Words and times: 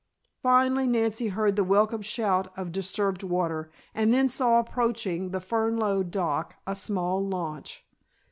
Finally, 0.41 0.87
Nancy 0.87 1.27
heard 1.27 1.55
the 1.55 1.63
welcome 1.63 2.01
sound 2.01 2.49
of 2.57 2.71
disturbed 2.71 3.21
water, 3.21 3.69
and 3.93 4.11
then 4.11 4.27
saw 4.27 4.57
approaching 4.57 5.29
the 5.29 5.39
Fernlode 5.39 6.09
dock, 6.09 6.55
a 6.65 6.75
small 6.75 7.23
launch. 7.23 7.85